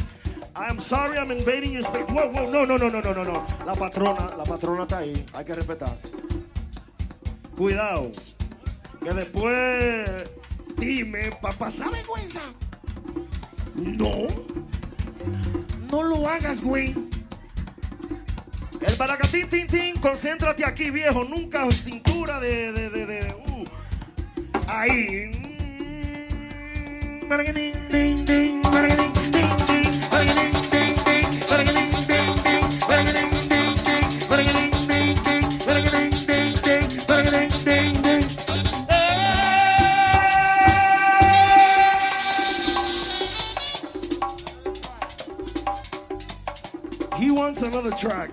I'm 0.54 0.78
sorry 0.78 1.18
I'm 1.18 1.32
invading 1.32 1.72
your 1.72 1.82
space. 1.82 2.06
Whoa, 2.08 2.30
whoa, 2.30 2.48
no, 2.48 2.64
no, 2.64 2.76
no, 2.76 2.88
no, 2.88 3.00
no, 3.00 3.12
no, 3.12 3.24
no. 3.24 3.46
La 3.66 3.74
patrona, 3.74 4.36
la 4.36 4.44
patrona 4.44 4.84
está 4.84 4.98
ahí. 4.98 5.26
Hay 5.34 5.44
que 5.44 5.54
respetar. 5.56 5.98
Cuidado. 7.56 8.12
Que 9.02 9.12
después 9.12 10.30
dime, 10.76 11.32
para 11.42 11.58
pasar 11.58 11.90
vergüenza. 11.90 12.42
No. 13.74 14.28
No 15.90 16.02
lo 16.02 16.28
hagas, 16.28 16.60
güey. 16.62 16.94
El 18.80 18.96
baracatín, 18.96 19.48
tin, 19.48 19.66
tin, 19.66 19.96
concéntrate 19.96 20.64
aquí, 20.64 20.90
viejo. 20.90 21.24
Nunca 21.24 21.70
cintura 21.72 22.40
de, 22.40 22.72
de, 22.72 22.90
de, 22.90 23.06
de. 23.06 23.34
Ahí. 24.66 25.48
Another 47.68 47.90
track. 47.90 48.30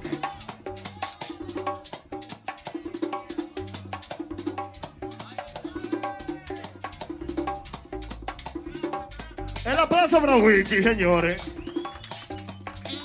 El 9.65 9.77
aplauso 9.77 10.21
para 10.21 10.37
Wiki, 10.37 10.81
señores. 10.81 11.53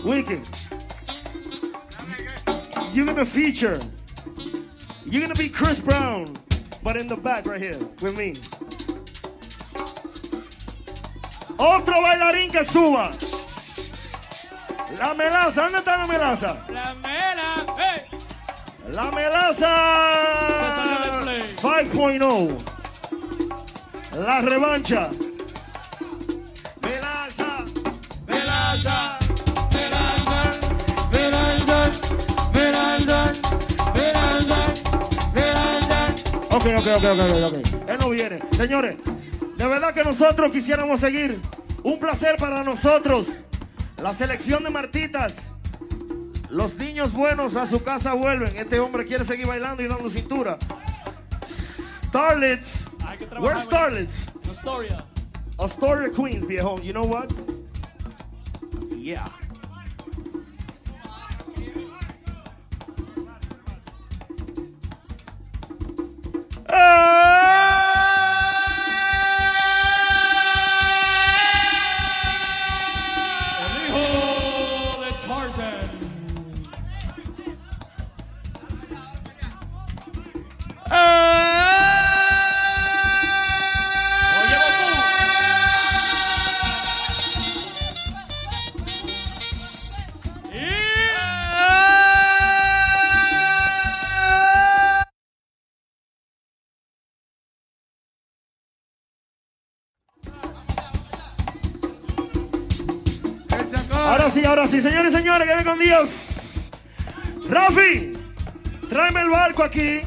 Wiki. 0.04 0.40
You're 2.92 3.06
gonna 3.06 3.26
feature. 3.26 3.80
You're 5.04 5.22
gonna 5.22 5.34
be 5.34 5.48
Chris 5.48 5.80
Brown, 5.80 6.38
but 6.84 6.96
in 6.96 7.08
the 7.08 7.16
back 7.16 7.46
right 7.46 7.60
here 7.60 7.78
with 8.00 8.16
me. 8.16 8.36
Otro 11.58 11.94
bailarín 11.94 12.52
que 12.52 12.64
suba. 12.64 13.29
La 15.00 15.14
melaza, 15.14 15.62
¿dónde 15.62 15.78
está 15.78 15.96
la 15.96 16.06
melaza? 16.06 16.58
La 16.68 16.92
mera. 16.92 17.64
¡Hey! 17.78 18.02
La 18.92 19.10
melaza 19.10 19.72
play. 21.22 21.56
5.0. 21.56 22.56
La 24.22 24.42
revancha. 24.42 25.08
Melaza, 26.82 27.64
melaza, 28.26 29.18
melaza, 29.72 30.58
melaza, 31.10 31.90
melaza, 32.52 33.32
melaza, 33.94 34.66
melaza. 35.32 36.14
Ok, 36.50 36.66
ok, 36.76 36.88
ok, 36.98 37.04
ok, 37.04 37.20
ok, 37.24 37.32
ok. 37.46 37.56
Él 37.88 37.98
no 37.98 38.10
viene. 38.10 38.38
Señores, 38.50 38.96
de 39.56 39.66
verdad 39.66 39.94
que 39.94 40.04
nosotros 40.04 40.52
quisiéramos 40.52 41.00
seguir. 41.00 41.40
Un 41.84 41.98
placer 41.98 42.36
para 42.36 42.62
nosotros. 42.62 43.26
La 44.02 44.14
selección 44.14 44.64
de 44.64 44.70
Martitas. 44.70 45.34
Los 46.48 46.74
niños 46.76 47.12
buenos 47.12 47.54
a 47.54 47.68
su 47.68 47.82
casa 47.82 48.14
vuelven. 48.14 48.56
Este 48.56 48.80
hombre 48.80 49.04
quiere 49.04 49.24
seguir 49.24 49.46
bailando 49.46 49.82
y 49.82 49.88
dando 49.88 50.08
cintura. 50.08 50.58
Starlets. 52.08 52.86
Where's 53.38 53.64
Starlets? 53.64 54.26
La 54.44 54.52
historia. 54.52 55.04
Astoria 55.58 56.10
Queens, 56.10 56.46
viejo. 56.46 56.80
You 56.80 56.92
know 56.92 57.04
what? 57.04 57.28
Yeah. 58.96 59.30
ahora 104.50 104.66
sí, 104.66 104.80
señores 104.80 105.12
y 105.12 105.16
señores, 105.16 105.46
que 105.46 105.54
ven 105.54 105.64
con 105.64 105.78
Dios. 105.78 106.08
Rafi, 107.48 108.10
tráeme 108.88 109.20
el 109.20 109.30
barco 109.30 109.62
aquí. 109.62 110.00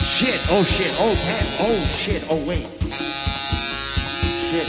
Shit, 0.00 0.40
oh 0.50 0.64
shit, 0.64 0.92
oh 0.98 1.14
man, 1.14 1.46
oh 1.60 1.84
shit, 1.98 2.24
oh 2.30 2.36
wait. 2.46 2.66
Shit. 4.50 4.66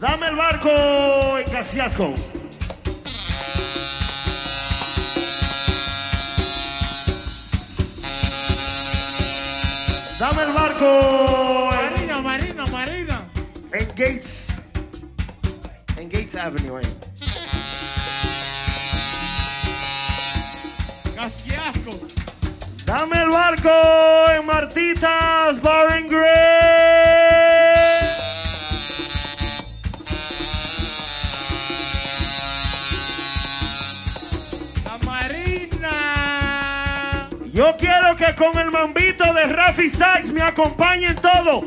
Dame 0.00 0.28
el 0.28 0.36
barco 0.36 1.38
en 1.38 1.50
Casiasco. 1.50 2.14
Dame 10.18 10.42
el 10.42 10.52
barco. 10.52 11.25
Benny 16.56 16.70
Wayne. 16.70 16.88
¡Casquiasco! 21.14 21.90
¡Dame 22.86 23.22
el 23.22 23.28
barco 23.28 23.70
en 24.30 24.46
Martitas 24.46 25.60
Bar 25.60 25.92
and 25.92 26.08
Grill! 26.08 26.22
¡La 34.84 34.98
Marina! 35.04 35.98
Yo 37.52 37.76
quiero 37.76 38.16
que 38.16 38.34
con 38.34 38.58
el 38.58 38.70
mambito 38.70 39.34
de 39.34 39.46
Rafi 39.46 39.90
Sachs 39.90 40.28
me 40.30 40.40
acompañen 40.42 41.16
todo. 41.16 41.64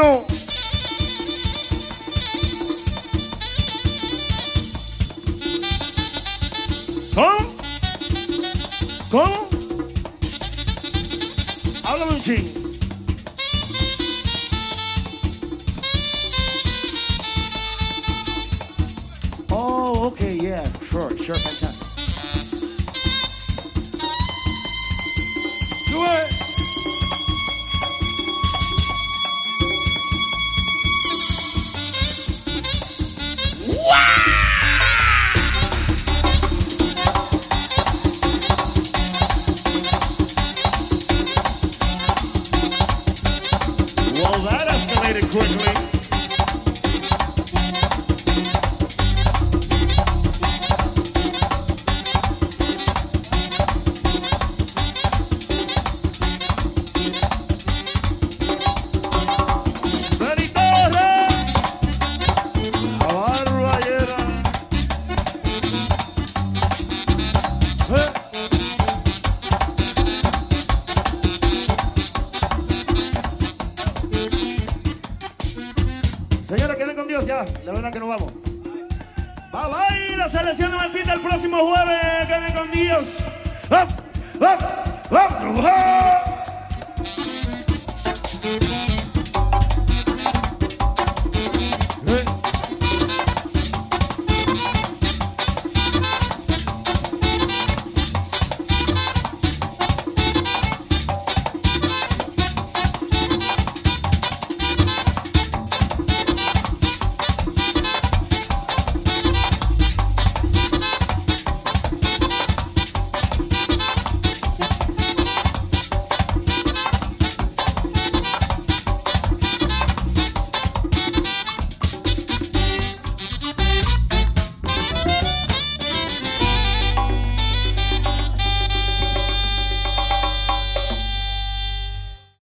hermano, 0.00 0.29